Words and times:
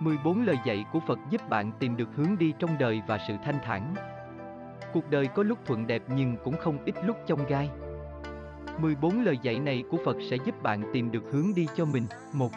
14 0.00 0.46
lời 0.46 0.56
dạy 0.64 0.84
của 0.92 1.00
Phật 1.00 1.18
giúp 1.30 1.48
bạn 1.48 1.72
tìm 1.78 1.96
được 1.96 2.08
hướng 2.16 2.38
đi 2.38 2.52
trong 2.58 2.78
đời 2.78 3.02
và 3.06 3.18
sự 3.28 3.34
thanh 3.44 3.58
thản. 3.64 3.94
Cuộc 4.92 5.10
đời 5.10 5.26
có 5.26 5.42
lúc 5.42 5.58
thuận 5.66 5.86
đẹp 5.86 6.02
nhưng 6.08 6.36
cũng 6.44 6.56
không 6.56 6.78
ít 6.84 6.94
lúc 7.04 7.16
chông 7.26 7.46
gai. 7.48 7.70
14 8.80 9.24
lời 9.24 9.38
dạy 9.42 9.58
này 9.58 9.84
của 9.90 9.98
Phật 10.04 10.16
sẽ 10.30 10.36
giúp 10.44 10.62
bạn 10.62 10.82
tìm 10.92 11.10
được 11.10 11.22
hướng 11.32 11.54
đi 11.54 11.66
cho 11.76 11.84
mình. 11.84 12.06
Một, 12.32 12.50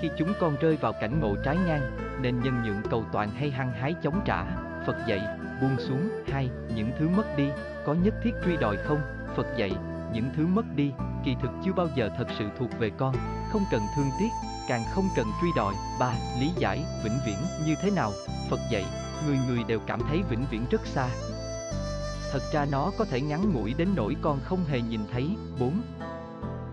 Khi 0.00 0.10
chúng 0.18 0.32
con 0.40 0.56
rơi 0.60 0.76
vào 0.76 0.92
cảnh 1.00 1.20
ngộ 1.20 1.36
trái 1.44 1.56
ngang, 1.66 1.96
nên 2.22 2.40
nhân 2.40 2.62
nhượng 2.64 2.82
cầu 2.90 3.04
toàn 3.12 3.30
hay 3.30 3.50
hăng 3.50 3.72
hái 3.72 3.94
chống 4.02 4.20
trả, 4.24 4.44
Phật 4.86 4.96
dạy, 5.08 5.20
buông 5.60 5.76
xuống. 5.78 6.08
Hai, 6.28 6.50
Những 6.76 6.90
thứ 6.98 7.08
mất 7.08 7.36
đi, 7.36 7.48
có 7.86 7.94
nhất 7.94 8.14
thiết 8.22 8.32
truy 8.44 8.56
đòi 8.56 8.76
không? 8.76 9.00
Phật 9.36 9.46
dạy, 9.56 9.72
những 10.14 10.30
thứ 10.36 10.46
mất 10.46 10.64
đi, 10.76 10.92
kỳ 11.24 11.36
thực 11.42 11.50
chưa 11.64 11.72
bao 11.72 11.88
giờ 11.94 12.10
thật 12.18 12.26
sự 12.38 12.48
thuộc 12.58 12.70
về 12.78 12.90
con, 12.98 13.14
không 13.52 13.62
cần 13.70 13.82
thương 13.96 14.10
tiếc, 14.18 14.28
càng 14.68 14.84
không 14.90 15.08
cần 15.16 15.26
truy 15.40 15.48
đòi. 15.56 15.74
ba 16.00 16.14
Lý 16.40 16.50
giải, 16.58 16.84
vĩnh 17.04 17.18
viễn 17.26 17.36
như 17.66 17.74
thế 17.82 17.90
nào? 17.90 18.12
Phật 18.50 18.60
dạy, 18.70 18.84
người 19.26 19.38
người 19.48 19.64
đều 19.68 19.80
cảm 19.86 20.00
thấy 20.08 20.22
vĩnh 20.30 20.46
viễn 20.50 20.64
rất 20.70 20.80
xa. 20.86 21.08
Thật 22.32 22.42
ra 22.52 22.66
nó 22.70 22.90
có 22.98 23.04
thể 23.04 23.20
ngắn 23.20 23.52
ngủi 23.52 23.74
đến 23.74 23.88
nỗi 23.96 24.16
con 24.22 24.40
không 24.44 24.64
hề 24.64 24.80
nhìn 24.80 25.00
thấy. 25.12 25.36
4. 25.60 25.82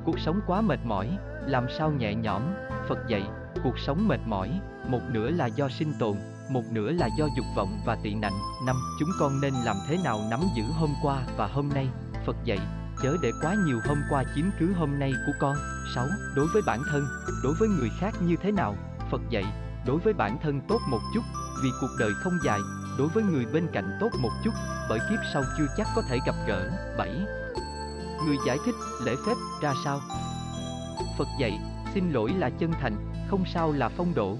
Cuộc 0.06 0.20
sống 0.20 0.42
quá 0.48 0.62
mệt 0.62 0.80
mỏi, 0.84 1.18
làm 1.48 1.66
sao 1.78 1.92
nhẹ 1.92 2.14
nhõm? 2.16 2.42
Phật 2.90 2.98
dạy, 3.08 3.24
cuộc 3.64 3.80
sống 3.80 4.08
mệt 4.08 4.20
mỏi, 4.26 4.60
một 4.88 5.02
nửa 5.12 5.30
là 5.30 5.46
do 5.46 5.70
sinh 5.70 5.94
tồn, 6.00 6.18
một 6.50 6.64
nửa 6.72 6.92
là 6.92 7.10
do 7.18 7.28
dục 7.38 7.46
vọng 7.56 7.82
và 7.86 7.98
tị 8.04 8.14
nạnh. 8.14 8.34
năm 8.66 8.76
Chúng 9.00 9.10
con 9.20 9.42
nên 9.42 9.54
làm 9.66 9.76
thế 9.88 9.98
nào 10.04 10.20
nắm 10.30 10.40
giữ 10.56 10.64
hôm 10.80 10.90
qua 11.04 11.22
và 11.38 11.48
hôm 11.48 11.70
nay? 11.70 11.88
Phật 12.26 12.36
dạy, 12.44 12.60
chớ 13.02 13.18
để 13.22 13.32
quá 13.42 13.56
nhiều 13.66 13.80
hôm 13.86 13.98
qua 14.10 14.24
chiếm 14.36 14.46
cứ 14.60 14.74
hôm 14.74 15.00
nay 15.00 15.14
của 15.26 15.34
con. 15.40 15.56
6. 15.96 16.08
Đối 16.36 16.48
với 16.54 16.62
bản 16.62 16.82
thân, 16.92 17.08
đối 17.44 17.54
với 17.54 17.70
người 17.70 17.90
khác 18.00 18.14
như 18.22 18.36
thế 18.36 18.52
nào? 18.52 18.76
Phật 19.12 19.22
dạy, 19.30 19.46
đối 19.86 20.00
với 20.00 20.14
bản 20.14 20.38
thân 20.44 20.62
tốt 20.68 20.80
một 20.90 21.00
chút, 21.14 21.22
vì 21.64 21.70
cuộc 21.82 21.96
đời 22.00 22.12
không 22.24 22.38
dài, 22.46 22.60
đối 22.98 23.08
với 23.08 23.24
người 23.24 23.46
bên 23.54 23.68
cạnh 23.74 23.98
tốt 24.00 24.10
một 24.20 24.32
chút, 24.44 24.54
bởi 24.90 25.00
kiếp 25.10 25.20
sau 25.34 25.44
chưa 25.58 25.68
chắc 25.78 25.88
có 25.96 26.02
thể 26.02 26.20
gặp 26.26 26.36
gỡ. 26.48 26.70
7. 26.98 27.10
Người 28.26 28.38
giải 28.46 28.58
thích 28.66 28.76
lễ 29.04 29.16
phép 29.26 29.36
ra 29.62 29.74
sao? 29.84 30.02
Phật 31.18 31.28
dạy, 31.40 31.60
xin 31.94 32.12
lỗi 32.12 32.32
là 32.38 32.50
chân 32.50 32.72
thành, 32.82 32.96
không 33.30 33.44
sao 33.54 33.72
là 33.72 33.90
phong 33.90 34.14
độ. 34.16 34.38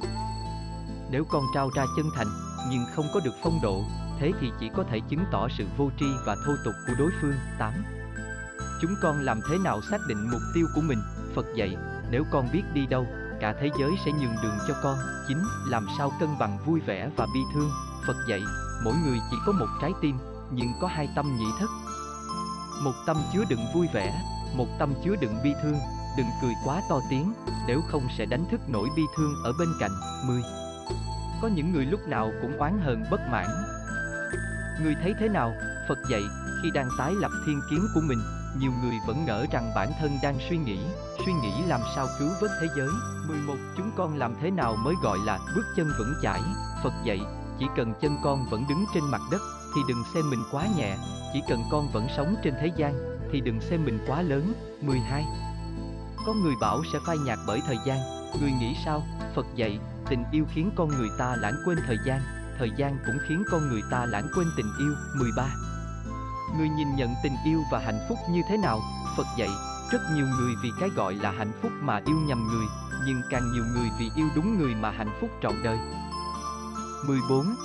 Nếu 1.12 1.24
con 1.32 1.44
trao 1.56 1.70
ra 1.76 1.86
chân 1.98 2.06
thành, 2.16 2.28
nhưng 2.70 2.86
không 2.96 3.06
có 3.14 3.20
được 3.24 3.34
phong 3.44 3.60
độ, 3.64 3.84
thế 4.20 4.32
thì 4.42 4.52
chỉ 4.60 4.70
có 4.76 4.84
thể 4.84 5.00
chứng 5.10 5.26
tỏ 5.32 5.48
sự 5.58 5.66
vô 5.78 5.90
tri 6.00 6.06
và 6.26 6.36
thô 6.46 6.54
tục 6.66 6.74
của 6.88 6.94
đối 6.98 7.12
phương. 7.22 7.36
8. 7.60 8.01
Chúng 8.82 8.96
con 9.02 9.22
làm 9.22 9.40
thế 9.50 9.58
nào 9.58 9.82
xác 9.82 9.98
định 10.08 10.30
mục 10.32 10.42
tiêu 10.54 10.68
của 10.76 10.82
mình? 10.82 11.00
Phật 11.36 11.46
dạy, 11.56 11.78
nếu 12.12 12.24
con 12.32 12.50
biết 12.54 12.64
đi 12.74 12.86
đâu, 12.86 13.08
cả 13.42 13.56
thế 13.62 13.70
giới 13.80 13.92
sẽ 14.06 14.12
nhường 14.12 14.36
đường 14.44 14.58
cho 14.68 14.74
con. 14.84 14.98
9. 15.28 15.38
Làm 15.68 15.88
sao 15.98 16.14
cân 16.20 16.30
bằng 16.40 16.58
vui 16.66 16.80
vẻ 16.80 17.10
và 17.16 17.28
bi 17.34 17.40
thương? 17.54 17.72
Phật 18.08 18.16
dạy, 18.30 18.42
mỗi 18.84 18.94
người 19.06 19.18
chỉ 19.32 19.38
có 19.46 19.52
một 19.52 19.68
trái 19.82 19.92
tim, 20.02 20.18
nhưng 20.52 20.68
có 20.82 20.88
hai 20.88 21.10
tâm 21.16 21.38
nhị 21.38 21.46
thất. 21.60 21.70
Một 22.84 22.94
tâm 23.06 23.18
chứa 23.34 23.44
đựng 23.50 23.66
vui 23.74 23.88
vẻ, 23.94 24.22
một 24.56 24.68
tâm 24.80 24.94
chứa 25.06 25.16
đựng 25.22 25.38
bi 25.44 25.54
thương, 25.64 25.80
đừng 26.18 26.28
cười 26.42 26.54
quá 26.66 26.82
to 26.90 27.00
tiếng, 27.10 27.34
nếu 27.68 27.82
không 27.92 28.08
sẽ 28.18 28.26
đánh 28.26 28.46
thức 28.52 28.62
nỗi 28.68 28.90
bi 28.96 29.04
thương 29.18 29.34
ở 29.44 29.54
bên 29.60 29.70
cạnh. 29.80 29.92
10. 30.28 30.42
Có 31.42 31.48
những 31.48 31.72
người 31.72 31.86
lúc 31.86 32.00
nào 32.08 32.32
cũng 32.42 32.58
oán 32.58 32.82
hờn 32.84 33.04
bất 33.12 33.22
mãn. 33.32 33.48
Người 34.84 34.96
thấy 35.04 35.14
thế 35.20 35.30
nào? 35.30 35.54
Phật 35.90 35.98
dạy, 36.10 36.22
khi 36.64 36.70
đang 36.74 36.90
tái 36.98 37.14
lập 37.16 37.32
thiên 37.46 37.62
kiến 37.70 37.88
của 37.94 38.02
mình, 38.02 38.20
nhiều 38.60 38.72
người 38.84 39.00
vẫn 39.08 39.26
ngỡ 39.26 39.46
rằng 39.52 39.72
bản 39.76 39.92
thân 40.00 40.12
đang 40.24 40.38
suy 40.50 40.58
nghĩ, 40.58 40.80
suy 41.26 41.34
nghĩ 41.34 41.52
làm 41.68 41.82
sao 41.96 42.08
cứu 42.20 42.30
vớt 42.42 42.52
thế 42.62 42.68
giới. 42.78 42.90
11. 43.28 43.56
Chúng 43.78 43.92
con 43.98 44.18
làm 44.18 44.36
thế 44.42 44.52
nào 44.52 44.76
mới 44.76 44.96
gọi 45.04 45.18
là 45.26 45.40
bước 45.56 45.66
chân 45.76 45.92
vững 46.00 46.14
chãi? 46.22 46.42
Phật 46.84 46.94
dạy, 47.04 47.20
chỉ 47.60 47.66
cần 47.76 47.94
chân 48.02 48.18
con 48.24 48.50
vẫn 48.50 48.66
đứng 48.70 48.86
trên 48.94 49.04
mặt 49.04 49.22
đất, 49.32 49.42
thì 49.76 49.82
đừng 49.88 50.04
xem 50.14 50.30
mình 50.30 50.44
quá 50.52 50.68
nhẹ, 50.78 50.98
chỉ 51.34 51.42
cần 51.50 51.64
con 51.72 51.92
vẫn 51.92 52.08
sống 52.18 52.36
trên 52.44 52.54
thế 52.62 52.72
gian, 52.78 52.94
thì 53.32 53.42
đừng 53.42 53.62
xem 53.62 53.86
mình 53.86 54.00
quá 54.08 54.22
lớn. 54.22 54.54
12. 54.82 55.26
Có 56.26 56.34
người 56.34 56.54
bảo 56.62 56.82
sẽ 56.94 57.00
phai 57.06 57.18
nhạt 57.18 57.40
bởi 57.48 57.62
thời 57.68 57.78
gian, 57.86 58.00
người 58.42 58.52
nghĩ 58.60 58.76
sao? 58.86 59.04
Phật 59.36 59.46
dạy, 59.56 59.80
tình 60.10 60.24
yêu 60.32 60.46
khiến 60.54 60.72
con 60.76 60.90
người 60.90 61.10
ta 61.18 61.36
lãng 61.36 61.56
quên 61.66 61.78
thời 61.88 61.98
gian, 62.06 62.22
thời 62.58 62.72
gian 62.78 62.98
cũng 63.06 63.18
khiến 63.28 63.44
con 63.52 63.70
người 63.70 63.82
ta 63.92 64.06
lãng 64.06 64.28
quên 64.36 64.48
tình 64.58 64.72
yêu. 64.80 64.94
13. 65.16 65.71
Người 66.58 66.70
nhìn 66.70 66.96
nhận 66.96 67.14
tình 67.24 67.34
yêu 67.46 67.62
và 67.72 67.80
hạnh 67.80 68.00
phúc 68.10 68.18
như 68.30 68.42
thế 68.50 68.58
nào? 68.58 68.80
Phật 69.18 69.28
dạy, 69.38 69.50
rất 69.92 70.00
nhiều 70.16 70.26
người 70.26 70.54
vì 70.64 70.70
cái 70.80 70.90
gọi 70.90 71.16
là 71.16 71.32
hạnh 71.32 71.52
phúc 71.62 71.72
mà 71.82 72.02
yêu 72.06 72.18
nhầm 72.28 72.48
người, 72.48 72.66
nhưng 73.06 73.22
càng 73.30 73.52
nhiều 73.54 73.64
người 73.74 73.90
vì 74.00 74.10
yêu 74.16 74.28
đúng 74.36 74.58
người 74.60 74.76
mà 74.76 74.92
hạnh 74.92 75.18
phúc 75.22 75.30
trọn 75.42 75.54
đời. 75.64 75.78
14. 77.08 77.56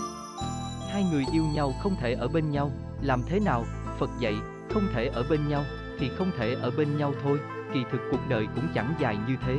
Hai 0.93 1.05
người 1.13 1.25
yêu 1.33 1.45
nhau 1.55 1.75
không 1.83 1.97
thể 2.01 2.13
ở 2.13 2.29
bên 2.29 2.51
nhau, 2.51 2.71
làm 3.01 3.23
thế 3.27 3.41
nào? 3.41 3.65
Phật 3.99 4.11
dạy, 4.19 4.35
không 4.75 4.89
thể 4.95 5.07
ở 5.07 5.25
bên 5.31 5.49
nhau, 5.49 5.65
thì 5.99 6.11
không 6.19 6.31
thể 6.39 6.55
ở 6.55 6.71
bên 6.71 6.97
nhau 6.97 7.13
thôi, 7.23 7.39
kỳ 7.75 7.81
thực 7.93 8.01
cuộc 8.11 8.29
đời 8.29 8.47
cũng 8.55 8.69
chẳng 8.75 8.95
dài 8.99 9.17
như 9.29 9.37
thế. 9.47 9.59